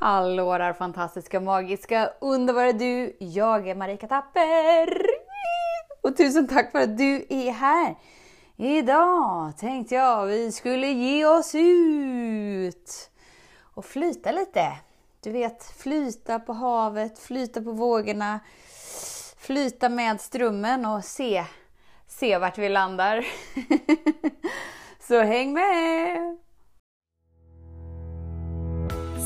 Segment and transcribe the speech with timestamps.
[0.00, 3.16] Hallå där fantastiska, magiska, underbara du!
[3.18, 5.06] Jag är Marika Tapper!
[6.00, 7.94] Och tusen tack för att du är här!
[8.56, 13.10] Idag tänkte jag vi skulle ge oss ut
[13.60, 14.72] och flyta lite.
[15.20, 18.40] Du vet, flyta på havet, flyta på vågorna,
[19.38, 21.44] flyta med strömmen och se,
[22.06, 23.26] se vart vi landar.
[25.00, 26.45] Så häng med!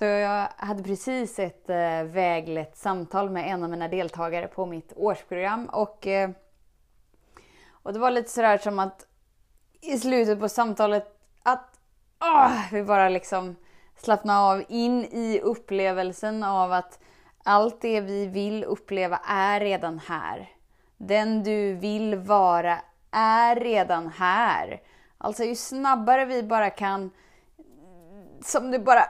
[0.00, 4.92] Så jag hade precis ett eh, väglett samtal med en av mina deltagare på mitt
[4.96, 6.30] årsprogram och, eh,
[7.70, 9.06] och det var lite sådär som att
[9.80, 11.80] i slutet på samtalet att
[12.20, 13.56] åh, vi bara liksom
[13.96, 16.98] slappna av in i upplevelsen av att
[17.44, 20.48] allt det vi vill uppleva är redan här.
[20.96, 22.78] Den du vill vara
[23.10, 24.82] är redan här.
[25.18, 27.10] Alltså ju snabbare vi bara kan
[28.42, 29.04] som det bara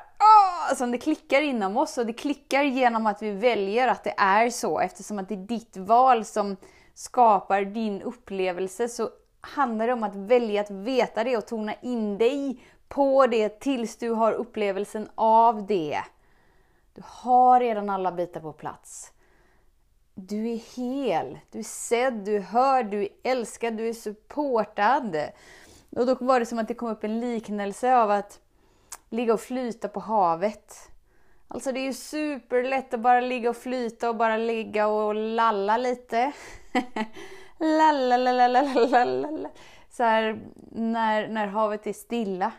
[0.71, 4.15] alltså som det klickar inom oss och det klickar genom att vi väljer att det
[4.17, 6.57] är så eftersom att det är ditt val som
[6.95, 9.11] skapar din upplevelse så
[9.41, 13.97] handlar det om att välja att veta det och tona in dig på det tills
[13.97, 16.01] du har upplevelsen av det.
[16.95, 19.13] Du har redan alla bitar på plats.
[20.15, 25.17] Du är hel, du är sedd, du är hörd, du är älskad, du är supportad.
[25.97, 28.41] Och då var det som att det kom upp en liknelse av att
[29.11, 30.75] ligga och flyta på havet.
[31.49, 35.77] Alltså det är ju superlätt att bara ligga och flyta och bara ligga och lalla
[35.77, 36.33] lite.
[39.23, 39.51] lalla.
[39.91, 40.41] Så här
[40.71, 42.53] när, när havet är stilla.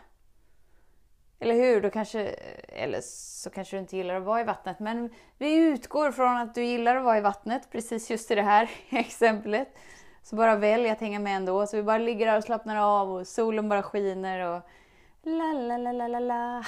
[1.40, 1.80] Eller hur?
[1.80, 2.20] Då kanske,
[2.68, 4.80] eller så kanske du inte gillar att vara i vattnet.
[4.80, 8.42] Men vi utgår från att du gillar att vara i vattnet, precis just i det
[8.42, 9.68] här exemplet.
[10.22, 11.66] Så bara välj att hänga med ändå.
[11.66, 14.62] Så vi bara ligger där och slappnar av och solen bara skiner och
[15.24, 16.64] La, la, la, la, la, la.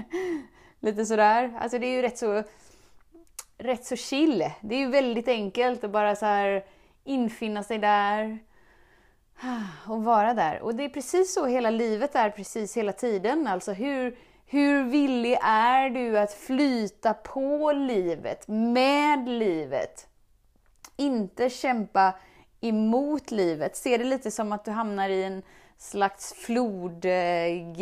[0.80, 1.54] Lite sådär.
[1.60, 2.42] Alltså det är ju rätt så,
[3.58, 4.50] rätt så chill.
[4.60, 6.64] Det är ju väldigt enkelt att bara så här
[7.04, 8.38] infinna sig där
[9.88, 10.60] och vara där.
[10.60, 13.46] Och det är precis så hela livet är precis hela tiden.
[13.46, 20.08] Alltså hur, hur villig är du att flyta på livet, med livet?
[20.96, 22.14] Inte kämpa
[22.60, 23.76] emot livet.
[23.76, 25.42] Se det lite som att du hamnar i en
[25.78, 27.72] slags flodgrej.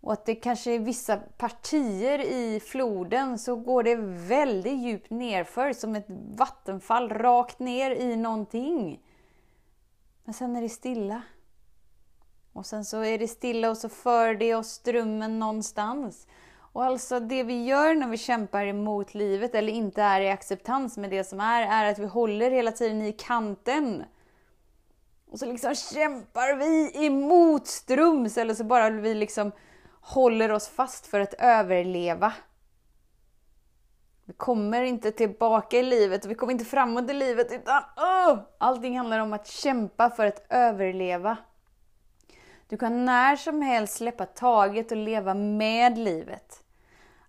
[0.00, 3.96] Och att det kanske är vissa partier i floden så går det
[4.28, 9.00] väldigt djupt nerför som ett vattenfall rakt ner i någonting.
[10.24, 11.22] Men sen är det stilla.
[12.52, 16.26] Och sen så är det stilla och så för det oss strömmen någonstans.
[16.72, 20.96] Och alltså det vi gör när vi kämpar emot livet eller inte är i acceptans
[20.96, 24.04] med det som är, är att vi håller hela tiden i kanten.
[25.30, 29.52] Och så liksom kämpar vi emot strums eller så bara vi liksom
[30.00, 32.32] håller oss fast för att överleva.
[34.24, 38.38] Vi kommer inte tillbaka i livet och vi kommer inte framåt i livet utan oh,
[38.58, 41.36] allting handlar om att kämpa för att överleva.
[42.68, 46.62] Du kan när som helst släppa taget och leva med livet.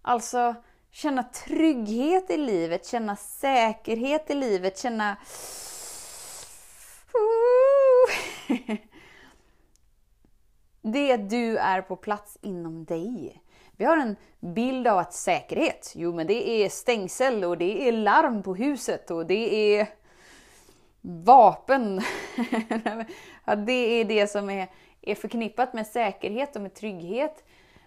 [0.02, 0.56] Alltså
[0.92, 5.18] känna trygghet i livet, känna säkerhet i livet, känna
[10.82, 13.42] det du är på plats inom dig.
[13.78, 17.92] Vi har en bild av att säkerhet, jo men det är stängsel och det är
[17.92, 19.88] larm på huset och det är
[21.02, 22.02] vapen.
[23.46, 24.68] ja, det är det som är,
[25.02, 27.44] är förknippat med säkerhet och med trygghet.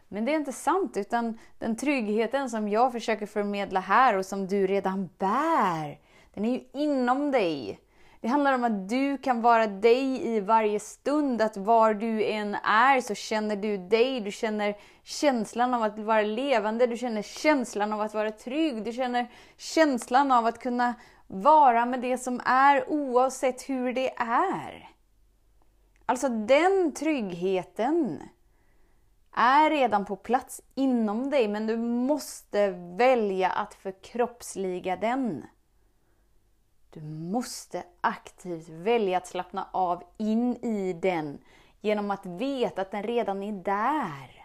[0.08, 4.46] Men det är inte sant, utan den tryggheten som jag försöker förmedla här och som
[4.46, 5.98] du redan bär,
[6.34, 7.78] den är ju inom dig.
[8.24, 12.54] Det handlar om att du kan vara dig i varje stund, att var du än
[12.54, 17.92] är så känner du dig, du känner känslan av att vara levande, du känner känslan
[17.92, 19.26] av att vara trygg, du känner
[19.56, 20.94] känslan av att kunna
[21.26, 24.90] vara med det som är oavsett hur det är.
[26.06, 28.22] Alltså den tryggheten
[29.36, 35.44] är redan på plats inom dig, men du måste välja att förkroppsliga den.
[36.94, 41.38] Du måste aktivt välja att slappna av in i den
[41.80, 44.44] genom att veta att den redan är där.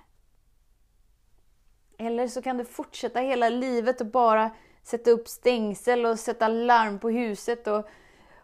[1.98, 4.52] Eller så kan du fortsätta hela livet och bara
[4.84, 7.90] sätta upp stängsel och sätta larm på huset och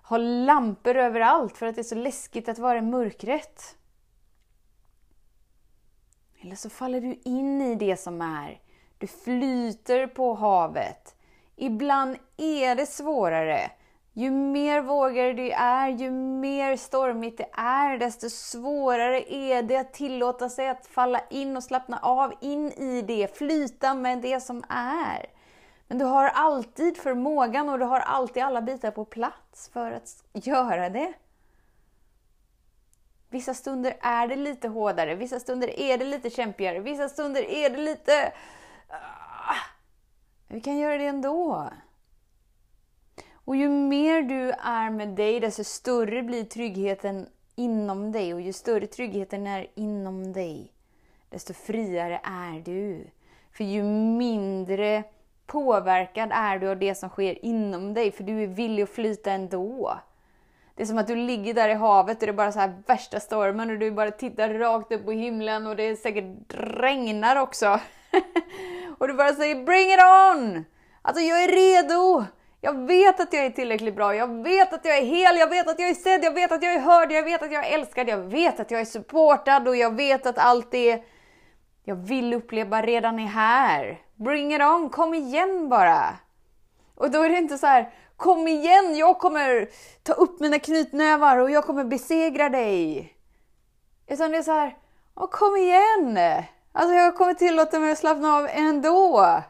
[0.04, 3.76] ha lampor överallt för att det är så läskigt att vara i mörkret.
[6.42, 8.62] Eller så faller du in i det som är.
[8.98, 11.16] Du flyter på havet.
[11.56, 13.72] Ibland är det svårare.
[14.18, 19.94] Ju mer vågor det är, ju mer stormigt det är, desto svårare är det att
[19.94, 24.64] tillåta sig att falla in och slappna av in i det, flyta med det som
[24.70, 25.26] är.
[25.88, 30.24] Men du har alltid förmågan och du har alltid alla bitar på plats för att
[30.34, 31.14] göra det.
[33.30, 37.70] Vissa stunder är det lite hårdare, vissa stunder är det lite kämpigare, vissa stunder är
[37.70, 38.34] det lite...
[38.90, 39.56] Ah.
[40.48, 41.70] Vi kan göra det ändå.
[43.46, 48.34] Och ju mer du är med dig, desto större blir tryggheten inom dig.
[48.34, 50.72] Och ju större tryggheten är inom dig,
[51.30, 53.08] desto friare är du.
[53.52, 53.84] För ju
[54.18, 55.04] mindre
[55.46, 59.32] påverkad är du av det som sker inom dig, för du är villig att flyta
[59.32, 60.00] ändå.
[60.76, 62.84] Det är som att du ligger där i havet och det är bara så här
[62.88, 67.36] värsta stormen och du bara tittar rakt upp på himlen och det är säkert regnar
[67.36, 67.80] också.
[68.98, 70.66] och du bara säger Bring it on!
[71.02, 72.26] Alltså jag är redo!
[72.66, 75.68] Jag vet att jag är tillräckligt bra, jag vet att jag är hel, jag vet
[75.68, 77.74] att jag är sedd, jag vet att jag är hörd, jag vet att jag är
[77.74, 81.04] älskad, jag vet att jag är supportad och jag vet att allt det
[81.84, 84.02] jag vill uppleva redan är här.
[84.16, 86.16] Bring it on, kom igen bara!
[86.96, 89.70] Och då är det inte så här, kom igen, jag kommer
[90.04, 93.14] ta upp mina knytnävar och jag kommer besegra dig.
[94.08, 94.78] Utan det är så här,
[95.16, 96.20] oh, kom igen!
[96.72, 99.42] Alltså jag kommer tillåta mig att slappna av ändå.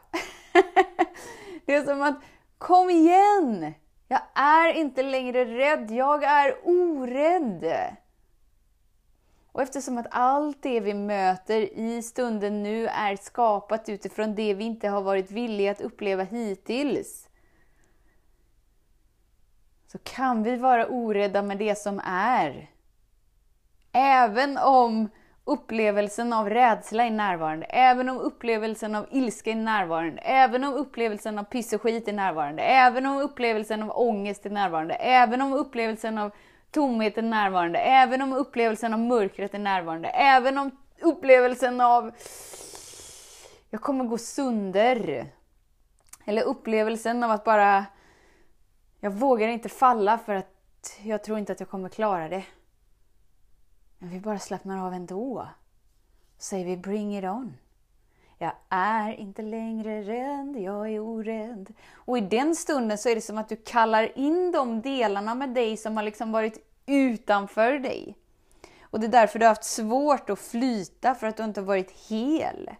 [1.66, 2.16] det är som att
[2.58, 3.74] Kom igen!
[4.08, 7.64] Jag är inte längre rädd, jag är orädd.
[9.52, 14.64] Och eftersom att allt det vi möter i stunden nu är skapat utifrån det vi
[14.64, 17.28] inte har varit villiga att uppleva hittills,
[19.86, 22.70] så kan vi vara orädda med det som är.
[23.92, 25.08] Även om
[25.46, 31.38] upplevelsen av rädsla är närvarande, även om upplevelsen av ilska är närvarande, även om upplevelsen
[31.38, 35.52] av piss och skit är närvarande, även om upplevelsen av ångest är närvarande, även om
[35.52, 36.30] upplevelsen av
[36.70, 40.70] tomhet är närvarande, även om upplevelsen av mörkret är närvarande, även om
[41.00, 42.12] upplevelsen av
[43.70, 45.26] jag kommer gå sönder.
[46.24, 47.84] Eller upplevelsen av att bara
[49.00, 52.44] jag vågar inte falla för att jag tror inte att jag kommer klara det.
[53.98, 55.48] Men vi bara slappnar av ändå.
[56.38, 57.56] Så säger vi bring it on.
[58.38, 61.74] Jag är inte längre rädd, jag är orädd.
[61.94, 65.48] Och i den stunden så är det som att du kallar in de delarna med
[65.48, 68.16] dig som har liksom varit utanför dig.
[68.82, 71.66] Och det är därför du har haft svårt att flyta, för att du inte har
[71.66, 72.70] varit hel.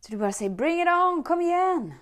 [0.00, 1.94] Så du bara säger bring it on, kom igen!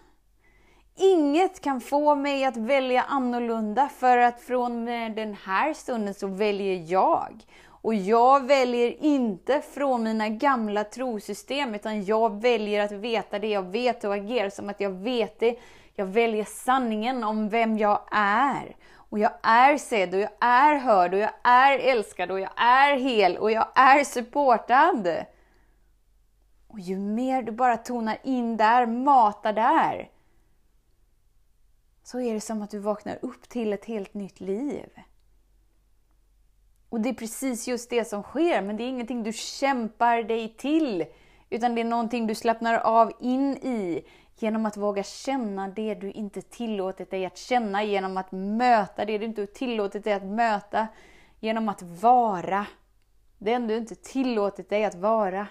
[1.01, 6.93] Inget kan få mig att välja annorlunda för att från den här stunden så väljer
[6.93, 7.45] jag.
[7.67, 13.63] Och jag väljer inte från mina gamla trosystem utan jag väljer att veta det jag
[13.63, 15.59] vet och agera som att jag vet det.
[15.95, 18.77] Jag väljer sanningen om vem jag är.
[19.11, 22.97] Och jag är sedd och jag är hörd och jag är älskad och jag är
[22.97, 25.09] hel och jag är supportad.
[26.69, 30.09] Och ju mer du bara tonar in där, matar där,
[32.11, 34.89] så är det som att du vaknar upp till ett helt nytt liv.
[36.89, 40.55] Och det är precis just det som sker, men det är ingenting du kämpar dig
[40.59, 41.05] till.
[41.51, 44.05] Utan det är någonting du slappnar av in i
[44.37, 49.19] genom att våga känna det du inte tillåtit dig att känna, genom att möta det
[49.19, 50.89] du inte tillåtit dig att möta,
[51.41, 52.67] genom att vara
[53.39, 55.47] den du inte tillåtit dig att vara.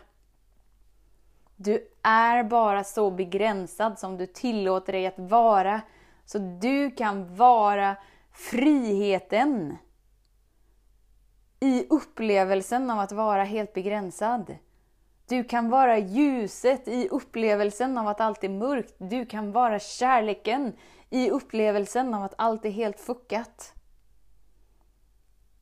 [1.55, 5.81] Du är bara så begränsad som du tillåter dig att vara
[6.27, 7.95] så du kan vara
[8.31, 9.77] friheten
[11.59, 14.55] i upplevelsen av att vara helt begränsad.
[15.27, 18.95] Du kan vara ljuset i upplevelsen av att allt är mörkt.
[18.97, 20.73] Du kan vara kärleken
[21.09, 23.73] i upplevelsen av att allt är helt fuckat.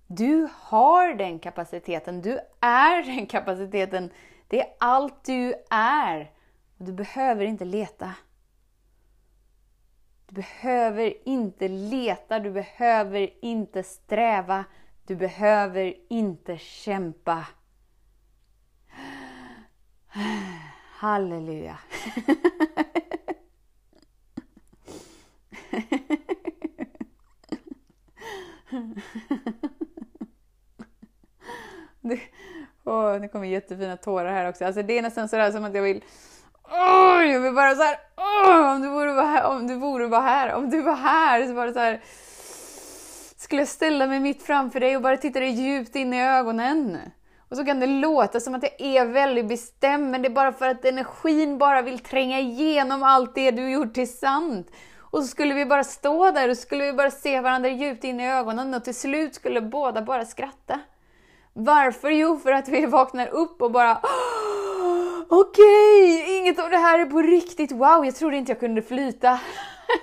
[0.07, 4.11] Du har den kapaciteten, du är den kapaciteten.
[4.47, 6.31] Det är allt du är.
[6.77, 8.13] du behöver inte leta.
[10.27, 14.65] Du behöver inte leta, du behöver inte sträva,
[15.03, 17.47] du behöver inte kämpa.
[20.91, 21.77] Halleluja!
[32.01, 32.19] Det,
[32.83, 34.65] åh, det kommer jättefina tårar här också.
[34.65, 36.03] Alltså det är nästan sådär som att jag vill
[37.39, 37.97] mig bara så här,
[38.47, 41.47] Åh, om du vore vara här, om du borde vara här, om du var här,
[41.47, 42.01] så var det så här.
[43.37, 46.97] Skulle jag ställa mig mitt framför dig och bara titta dig djupt in i ögonen?
[47.49, 50.51] Och så kan det låta som att jag är väldigt bestämd, men det är bara
[50.51, 54.71] för att energin bara vill tränga igenom allt det du gjort till sant.
[54.99, 58.19] Och så skulle vi bara stå där och skulle vi bara se varandra djupt in
[58.19, 60.79] i ögonen och till slut skulle båda bara skratta.
[61.53, 62.09] Varför?
[62.09, 64.01] Jo, för att vi vaknar upp och bara
[65.29, 67.71] Okej, okay, inget av det här är på riktigt.
[67.71, 69.39] Wow, jag trodde inte jag kunde flyta.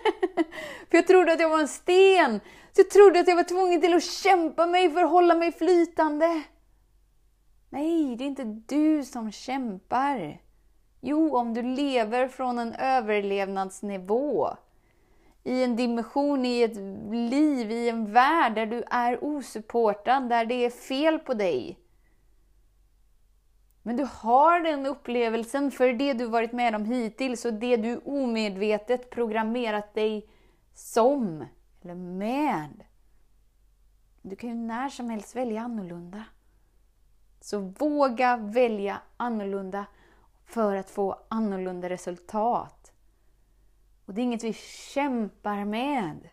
[0.90, 2.40] för jag trodde att jag var en sten.
[2.72, 5.52] Så jag trodde att jag var tvungen till att kämpa mig för att hålla mig
[5.52, 6.42] flytande.
[7.70, 10.40] Nej, det är inte du som kämpar.
[11.00, 14.48] Jo, om du lever från en överlevnadsnivå.
[15.44, 16.76] I en dimension, i ett
[17.12, 21.78] liv, i en värld där du är osupportad, där det är fel på dig.
[23.82, 27.98] Men du har den upplevelsen för det du varit med om hittills och det du
[27.98, 30.28] omedvetet programmerat dig
[30.74, 31.44] som,
[31.82, 32.84] eller med.
[34.22, 36.24] Du kan ju när som helst välja annorlunda.
[37.40, 39.86] Så våga välja annorlunda
[40.44, 42.92] för att få annorlunda resultat.
[44.06, 44.52] Och det är inget vi
[44.94, 46.28] kämpar med.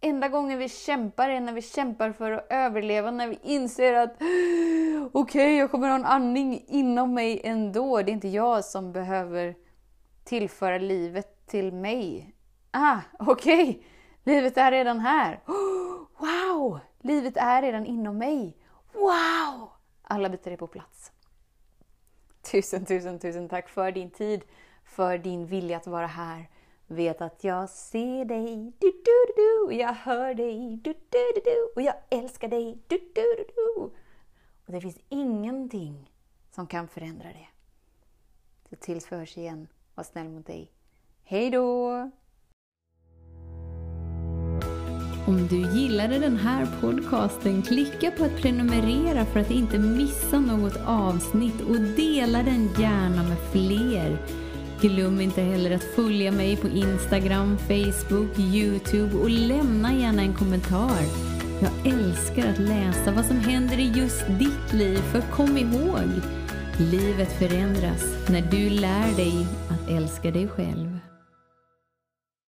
[0.00, 4.16] Enda gången vi kämpar är när vi kämpar för att överleva, när vi inser att
[5.12, 8.02] okej, okay, jag kommer ha en andning inom mig ändå.
[8.02, 9.54] Det är inte jag som behöver
[10.24, 12.34] tillföra livet till mig.
[12.70, 13.82] Ah, okej, okay.
[14.24, 15.40] livet är redan här.
[16.20, 18.56] Wow, livet är redan inom mig.
[18.92, 19.70] Wow!
[20.02, 21.12] Alla bitar är på plats.
[22.52, 24.42] Tusen, tusen, tusen tack för din tid,
[24.84, 26.50] för din vilja att vara här.
[26.86, 31.40] Vet att jag ser dig, du, du, du, du, jag hör dig, du, du, du,
[31.44, 33.90] du, och jag älskar dig, du, du, du, du.
[34.70, 36.10] Och det finns ingenting
[36.54, 37.46] som kan förändra det.
[38.70, 40.72] Så tills vi hörs igen, var snäll mot dig.
[41.22, 41.90] Hej då!
[45.26, 50.76] Om du gillade den här podcasten, klicka på att prenumerera för att inte missa något
[50.86, 54.18] avsnitt och dela den gärna med fler.
[54.80, 61.39] Glöm inte heller att följa mig på Instagram, Facebook, Youtube och lämna gärna en kommentar.
[61.62, 66.08] Jag älskar att läsa vad som händer i just ditt liv, för kom ihåg,
[66.78, 71.09] livet förändras när du lär dig att älska dig själv.